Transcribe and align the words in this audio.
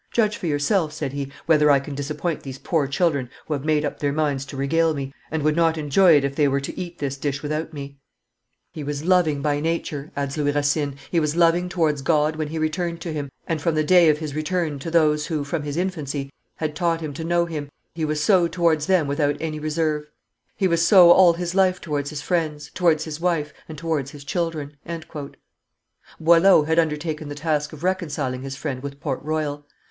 'Judge 0.11 0.35
for 0.35 0.47
yourself,' 0.47 0.91
said 0.93 1.13
he, 1.13 1.31
'whether 1.45 1.69
I 1.69 1.79
can 1.79 1.93
disappoint 1.93 2.41
these 2.41 2.57
poor 2.57 2.87
children 2.87 3.29
who 3.45 3.53
have 3.53 3.63
made 3.63 3.85
up 3.85 3.99
their 3.99 4.11
minds 4.11 4.45
to 4.45 4.57
regale 4.57 4.95
me, 4.95 5.13
and 5.29 5.43
would 5.43 5.55
not 5.55 5.77
enjoy 5.77 6.13
it 6.15 6.23
if 6.23 6.35
they 6.35 6.47
were 6.47 6.59
to 6.59 6.75
eat 6.75 6.97
this 6.97 7.17
dish 7.17 7.43
without 7.43 7.71
me.' 7.71 7.97
He 8.71 8.83
was 8.83 9.05
loving 9.05 9.43
by 9.43 9.59
nature," 9.59 10.11
adds 10.15 10.37
Louis 10.39 10.53
Racine; 10.55 10.95
"he 11.11 11.19
was 11.19 11.35
loving 11.35 11.69
towards 11.69 12.01
God 12.01 12.35
when 12.35 12.47
he 12.47 12.57
returned 12.57 12.99
to 13.01 13.13
Him; 13.13 13.29
and, 13.47 13.61
from 13.61 13.75
the 13.75 13.83
day 13.83 14.09
of 14.09 14.17
his 14.17 14.33
return 14.33 14.79
to 14.79 14.89
those 14.89 15.27
who, 15.27 15.43
from 15.43 15.61
his 15.61 15.77
infancy, 15.77 16.31
had 16.55 16.75
taught 16.75 17.01
him 17.01 17.13
to 17.13 17.23
know 17.23 17.45
Him, 17.45 17.69
he 17.93 18.03
was 18.03 18.19
so 18.23 18.47
towards 18.47 18.87
them 18.87 19.05
without 19.05 19.37
any 19.39 19.59
reserve; 19.59 20.09
he 20.57 20.67
was 20.67 20.81
so 20.83 21.11
all 21.11 21.33
his 21.33 21.53
life 21.53 21.79
towards 21.79 22.09
his 22.09 22.23
friends, 22.23 22.71
towards 22.73 23.03
his 23.03 23.19
wife, 23.21 23.53
and 23.69 23.77
towards 23.77 24.09
his 24.09 24.23
children." 24.23 24.75
Boileau 26.19 26.63
had 26.63 26.79
undertaken 26.79 27.29
the 27.29 27.35
task 27.35 27.71
of 27.71 27.83
reconciling 27.83 28.41
his 28.41 28.55
friend 28.55 28.81
with 28.81 28.99
Port 28.99 29.21
Royal. 29.21 29.63